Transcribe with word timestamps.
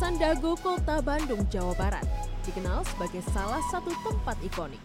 Kawasan 0.00 0.16
Dago, 0.16 0.56
Kota 0.56 0.96
Bandung, 1.04 1.44
Jawa 1.52 1.76
Barat, 1.76 2.08
dikenal 2.48 2.80
sebagai 2.88 3.20
salah 3.36 3.60
satu 3.68 3.92
tempat 4.00 4.32
ikonik. 4.40 4.80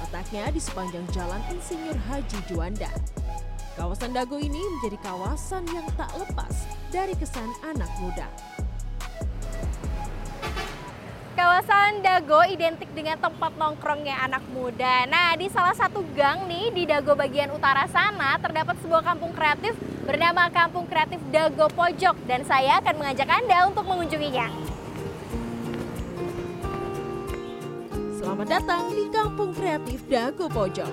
Letaknya 0.00 0.48
di 0.48 0.56
sepanjang 0.56 1.04
Jalan 1.12 1.44
Insinyur 1.52 1.92
Haji 2.08 2.40
Juanda. 2.48 2.88
Kawasan 3.76 4.16
Dago 4.16 4.40
ini 4.40 4.56
menjadi 4.56 4.96
kawasan 5.04 5.68
yang 5.68 5.84
tak 6.00 6.08
lepas 6.16 6.64
dari 6.88 7.12
kesan 7.20 7.52
anak 7.60 7.92
muda. 8.00 8.24
Kawasan 11.38 12.02
Dago 12.02 12.42
identik 12.50 12.90
dengan 12.98 13.14
tempat 13.14 13.54
nongkrongnya 13.54 14.26
anak 14.26 14.42
muda. 14.50 15.06
Nah, 15.06 15.38
di 15.38 15.46
salah 15.46 15.70
satu 15.70 16.02
gang 16.18 16.50
nih 16.50 16.74
di 16.74 16.82
Dago 16.82 17.14
bagian 17.14 17.54
utara 17.54 17.86
sana 17.86 18.34
terdapat 18.42 18.74
sebuah 18.82 19.06
kampung 19.06 19.30
kreatif 19.30 19.78
bernama 20.02 20.50
Kampung 20.50 20.90
Kreatif 20.90 21.22
Dago 21.30 21.70
Pojok 21.70 22.18
dan 22.26 22.42
saya 22.42 22.82
akan 22.82 22.94
mengajak 22.98 23.30
Anda 23.30 23.70
untuk 23.70 23.86
mengunjunginya. 23.86 24.50
Selamat 28.18 28.58
datang 28.58 28.90
di 28.90 29.06
Kampung 29.06 29.54
Kreatif 29.54 30.02
Dago 30.10 30.50
Pojok. 30.50 30.90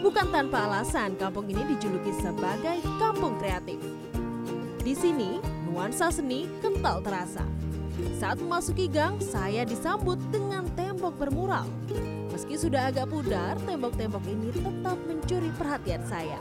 Bukan 0.00 0.32
tanpa 0.32 0.72
alasan 0.72 1.20
kampung 1.20 1.52
ini 1.52 1.76
dijuluki 1.76 2.16
sebagai 2.16 2.80
kampung 2.96 3.36
kreatif. 3.36 3.76
Di 4.80 4.96
sini, 4.96 5.36
nuansa 5.68 6.08
seni 6.08 6.48
kental 6.64 7.04
terasa. 7.04 7.55
Saat 8.20 8.44
memasuki 8.44 8.92
gang, 8.92 9.16
saya 9.24 9.64
disambut 9.64 10.20
dengan 10.28 10.68
tembok 10.76 11.16
bermural. 11.16 11.64
Meski 12.28 12.60
sudah 12.60 12.92
agak 12.92 13.08
pudar, 13.08 13.56
tembok-tembok 13.64 14.20
ini 14.28 14.52
tetap 14.52 15.00
mencuri 15.08 15.48
perhatian 15.56 16.04
saya. 16.04 16.36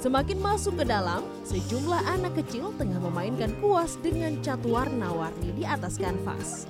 Semakin 0.00 0.40
masuk 0.40 0.80
ke 0.80 0.84
dalam, 0.88 1.22
sejumlah 1.44 2.00
anak 2.08 2.34
kecil 2.40 2.72
tengah 2.80 2.98
memainkan 2.98 3.52
kuas 3.60 4.00
dengan 4.00 4.40
cat 4.40 4.58
warna-warni 4.64 5.52
di 5.52 5.68
atas 5.68 6.00
kanvas. 6.00 6.66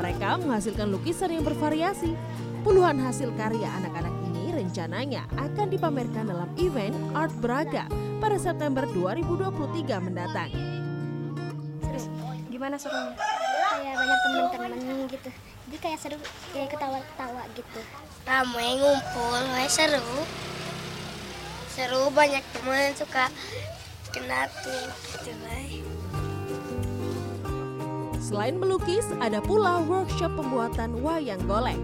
Mereka 0.00 0.42
menghasilkan 0.42 0.90
lukisan 0.90 1.30
yang 1.30 1.44
bervariasi. 1.46 2.16
Puluhan 2.64 2.96
hasil 2.96 3.30
karya 3.36 3.68
anak-anak 3.84 4.14
ini 4.32 4.56
rencananya 4.56 5.28
akan 5.36 5.68
dipamerkan 5.68 6.32
dalam 6.32 6.48
event 6.56 6.96
Art 7.12 7.36
Braga 7.44 7.84
pada 8.18 8.40
September 8.40 8.88
2023 8.96 10.00
mendatang. 10.00 10.73
Gimana 12.54 12.78
serunya? 12.78 13.18
kayak 13.74 13.94
banyak 13.98 14.18
teman-teman 14.54 14.98
gitu 15.10 15.30
jadi 15.66 15.76
kayak 15.80 15.98
seru 15.98 16.18
kayak 16.54 16.68
ketawa-ketawa 16.70 17.42
gitu 17.58 17.80
ramai 18.24 18.70
ngumpul 18.78 19.34
wah 19.34 19.68
seru 19.68 20.08
seru 21.74 22.02
banyak 22.14 22.44
teman 22.54 22.94
suka 22.94 23.24
kena 24.14 24.46
tuh 24.62 24.86
gitu 25.18 25.32
lah 25.42 25.62
Selain 28.24 28.56
melukis, 28.56 29.04
ada 29.20 29.36
pula 29.44 29.84
workshop 29.84 30.32
pembuatan 30.32 30.96
wayang 31.04 31.44
golek. 31.44 31.76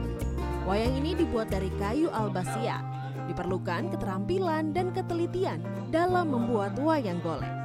Wayang 0.65 0.97
ini 0.97 1.13
dibuat 1.13 1.53
dari 1.53 1.69
kayu 1.77 2.09
albasia. 2.17 2.81
Diperlukan 3.29 3.93
keterampilan 3.93 4.73
dan 4.73 4.89
ketelitian 4.97 5.61
dalam 5.93 6.33
membuat 6.33 6.81
wayang 6.81 7.21
golek. 7.21 7.60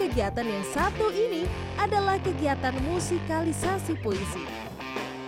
Kegiatan 0.00 0.48
yang 0.48 0.64
satu 0.72 1.12
ini 1.12 1.44
adalah 1.76 2.16
kegiatan 2.24 2.72
musikalisasi 2.88 4.00
puisi. 4.00 4.40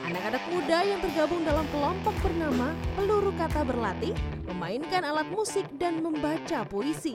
Anak-anak 0.08 0.44
muda 0.48 0.78
yang 0.80 1.00
tergabung 1.04 1.44
dalam 1.44 1.68
kelompok 1.68 2.16
bernama 2.24 2.72
Peluru 2.96 3.36
Kata 3.36 3.68
Berlatih 3.68 4.16
memainkan 4.48 5.04
alat 5.04 5.28
musik 5.28 5.68
dan 5.76 6.00
membaca 6.00 6.64
puisi. 6.64 7.12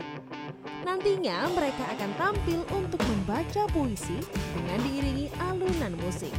Nantinya 0.85 1.50
mereka 1.57 1.81
akan 1.97 2.12
tampil 2.16 2.62
untuk 2.78 3.01
membaca 3.01 3.66
puisi 3.73 4.22
dengan 4.53 4.79
diiringi 4.85 5.28
alunan 5.41 5.97
musik. 6.06 6.34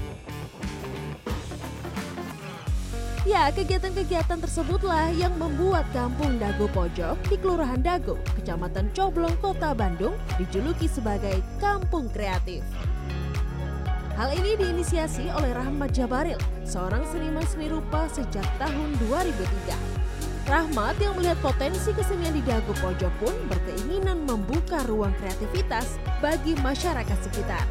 Ya, 3.28 3.52
kegiatan-kegiatan 3.52 4.40
tersebutlah 4.40 5.12
yang 5.12 5.36
membuat 5.36 5.84
kampung 5.92 6.40
Dago 6.40 6.64
Pojok 6.72 7.20
di 7.28 7.36
Kelurahan 7.36 7.76
Dago, 7.76 8.16
Kecamatan 8.40 8.88
Coblong, 8.96 9.36
Kota 9.44 9.76
Bandung 9.76 10.16
dijuluki 10.40 10.88
sebagai 10.88 11.36
Kampung 11.60 12.08
Kreatif. 12.08 12.64
Hal 14.16 14.32
ini 14.32 14.56
diinisiasi 14.56 15.28
oleh 15.28 15.52
Rahmat 15.52 15.92
Jabaril, 15.92 16.40
seorang 16.64 17.04
seniman 17.12 17.44
seni 17.44 17.68
rupa 17.68 18.08
sejak 18.08 18.48
tahun 18.56 18.96
2003. 19.12 20.48
Rahmat 20.48 20.96
yang 20.96 21.12
melihat 21.20 21.36
potensi 21.44 21.92
kesenian 21.92 22.32
di 22.32 22.40
Dago 22.48 22.72
Pojok 22.80 23.12
pun 23.20 23.36
berkeinginan 23.52 24.24
membuka 24.24 24.80
ruang 24.88 25.12
kreativitas 25.20 26.00
bagi 26.24 26.56
masyarakat 26.64 27.18
sekitar. 27.28 27.68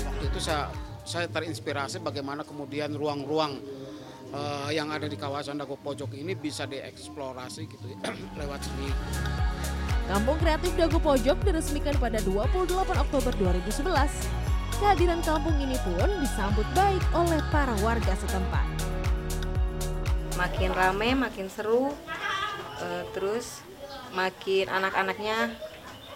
Waktu 0.00 0.32
itu 0.32 0.40
saya 0.40 0.72
saya 1.10 1.26
terinspirasi 1.26 1.98
bagaimana 2.06 2.46
kemudian 2.46 2.94
ruang-ruang 2.94 3.58
eh, 4.34 4.70
yang 4.74 4.88
ada 4.90 5.06
di 5.06 5.14
kawasan 5.18 5.58
Dago 5.58 5.76
Pojok 5.78 6.14
ini 6.16 6.34
bisa 6.34 6.66
dieksplorasi 6.66 7.66
gitu 7.66 7.86
ya, 7.90 7.98
lewat 8.40 8.60
seni. 8.62 8.90
Kampung 10.10 10.38
Kreatif 10.42 10.74
Dago 10.74 10.98
Pojok 10.98 11.38
diresmikan 11.46 11.94
pada 11.98 12.18
28 12.22 12.74
Oktober 12.98 13.32
2011. 13.38 13.86
Kehadiran 14.80 15.20
kampung 15.20 15.54
ini 15.60 15.76
pun 15.84 16.08
disambut 16.24 16.64
baik 16.72 17.04
oleh 17.12 17.38
para 17.52 17.76
warga 17.84 18.16
setempat. 18.16 18.90
makin 20.40 20.72
rame 20.72 21.12
makin 21.12 21.52
seru 21.52 21.92
eh, 22.80 23.04
terus 23.12 23.60
makin 24.16 24.72
anak-anaknya 24.72 25.52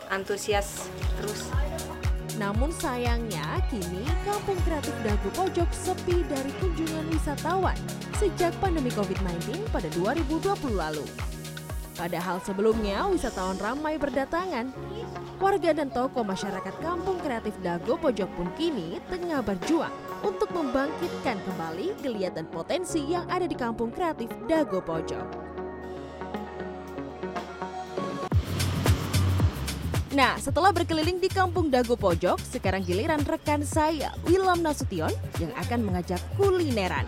antusias 0.09 0.89
terus 1.21 1.53
Namun 2.35 2.75
sayangnya 2.75 3.63
kini 3.71 4.03
Kampung 4.27 4.59
Kreatif 4.67 4.95
Dago 5.07 5.31
Pojok 5.39 5.71
sepi 5.71 6.27
dari 6.27 6.51
kunjungan 6.59 7.07
wisatawan 7.15 7.79
sejak 8.19 8.51
pandemi 8.59 8.91
COVID-19 8.91 9.71
pada 9.71 9.87
2020 9.95 10.75
lalu. 10.75 11.07
Padahal 11.95 12.43
sebelumnya 12.43 13.07
wisatawan 13.07 13.55
ramai 13.63 14.03
berdatangan. 14.03 14.75
Warga 15.39 15.71
dan 15.79 15.95
tokoh 15.95 16.27
masyarakat 16.27 16.75
Kampung 16.83 17.23
Kreatif 17.23 17.55
Dago 17.63 17.95
Pojok 17.95 18.31
pun 18.35 18.51
kini 18.59 18.99
tengah 19.07 19.39
berjuang 19.39 19.95
untuk 20.27 20.51
membangkitkan 20.51 21.39
kembali 21.39 21.95
geliat 22.03 22.35
dan 22.35 22.51
potensi 22.51 22.99
yang 23.07 23.31
ada 23.31 23.47
di 23.47 23.55
Kampung 23.55 23.95
Kreatif 23.95 24.31
Dago 24.51 24.83
Pojok. 24.83 25.44
Nah, 30.15 30.39
setelah 30.39 30.71
berkeliling 30.71 31.19
di 31.19 31.27
Kampung 31.27 31.75
Dago 31.75 31.99
Pojok, 31.99 32.39
sekarang 32.39 32.87
giliran 32.87 33.27
rekan 33.27 33.67
saya, 33.67 34.15
Wilam 34.31 34.63
Nasution, 34.63 35.11
yang 35.43 35.51
akan 35.59 35.83
mengajak 35.83 36.23
kulineran. 36.39 37.03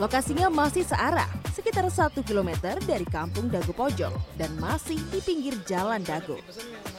Lokasinya 0.00 0.48
masih 0.48 0.88
searah, 0.88 1.28
sekitar 1.52 1.84
1 1.84 2.24
km 2.24 2.48
dari 2.88 3.04
Kampung 3.04 3.52
Dago 3.52 3.76
Pojok 3.76 4.08
dan 4.40 4.48
masih 4.56 4.96
di 5.12 5.20
pinggir 5.20 5.52
Jalan 5.68 6.00
Dago. 6.00 6.40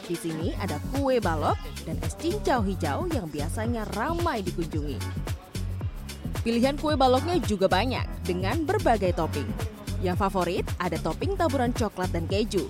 Di 0.05 0.13
sini 0.13 0.53
ada 0.61 0.77
kue 0.93 1.17
balok 1.17 1.57
dan 1.89 1.97
es 2.05 2.13
cincau 2.13 2.61
hijau 2.61 3.09
yang 3.09 3.25
biasanya 3.33 3.89
ramai 3.97 4.45
dikunjungi. 4.45 5.01
Pilihan 6.45 6.77
kue 6.77 6.93
baloknya 6.93 7.41
juga 7.41 7.65
banyak 7.65 8.05
dengan 8.21 8.61
berbagai 8.61 9.17
topping. 9.17 9.49
Yang 10.05 10.21
favorit 10.21 10.65
ada 10.77 11.01
topping 11.01 11.33
taburan 11.33 11.73
coklat 11.73 12.13
dan 12.13 12.29
keju. 12.29 12.69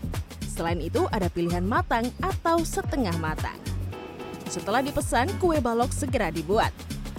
Selain 0.54 0.78
itu 0.78 1.10
ada 1.10 1.34
pilihan 1.34 1.66
matang 1.66 2.06
atau 2.22 2.62
setengah 2.62 3.18
matang. 3.18 3.58
Setelah 4.46 4.86
dipesan, 4.86 5.34
kue 5.42 5.58
balok 5.58 5.90
segera 5.90 6.30
dibuat. 6.30 6.70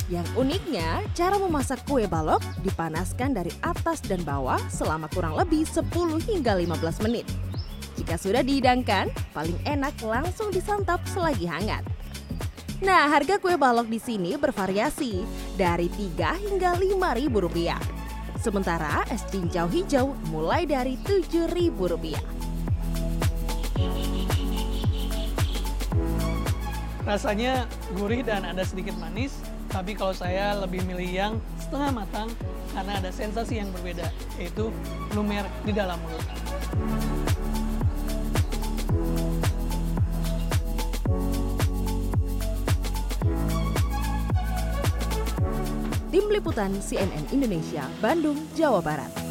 Yang 0.07 0.31
uniknya, 0.39 1.03
cara 1.19 1.35
memasak 1.35 1.83
kue 1.83 2.07
balok 2.07 2.39
dipanaskan 2.63 3.35
dari 3.35 3.51
atas 3.67 3.99
dan 4.07 4.23
bawah 4.23 4.63
selama 4.71 5.11
kurang 5.11 5.35
lebih 5.35 5.67
10 5.67 5.91
hingga 6.31 6.55
15 6.55 7.03
menit. 7.03 7.27
Jika 7.99 8.15
sudah 8.15 8.47
dihidangkan, 8.47 9.11
paling 9.35 9.59
enak 9.67 9.99
langsung 9.99 10.55
disantap 10.55 11.03
selagi 11.11 11.51
hangat. 11.51 11.83
Nah, 12.87 13.11
harga 13.11 13.43
kue 13.43 13.59
balok 13.59 13.91
di 13.91 13.99
sini 13.99 14.39
bervariasi 14.39 15.27
dari 15.59 15.91
3 15.91 16.39
hingga 16.39 16.79
5 16.79 17.19
ribu 17.19 17.43
rupiah. 17.43 17.81
Sementara 18.39 19.09
es 19.09 19.25
cincau 19.27 19.67
hijau 19.73 20.13
mulai 20.29 20.69
dari 20.69 21.01
7 21.01 21.49
ribu 21.51 21.89
rupiah. 21.89 22.44
Rasanya 27.05 27.69
gurih 28.01 28.25
dan 28.25 28.49
ada 28.49 28.65
sedikit 28.65 28.97
manis, 28.97 29.37
tapi 29.69 29.93
kalau 29.93 30.17
saya 30.17 30.57
lebih 30.57 30.81
milih 30.89 31.11
yang 31.13 31.33
setengah 31.61 32.01
matang 32.01 32.29
karena 32.73 32.97
ada 32.97 33.13
sensasi 33.13 33.61
yang 33.61 33.69
berbeda, 33.77 34.09
yaitu 34.41 34.73
lumer 35.13 35.45
di 35.69 35.73
dalam 35.77 36.01
mulut. 36.01 36.25
Tim 46.09 46.25
Liputan 46.33 46.73
CNN 46.81 47.29
Indonesia, 47.37 47.85
Bandung, 48.01 48.39
Jawa 48.57 48.81
Barat. 48.81 49.24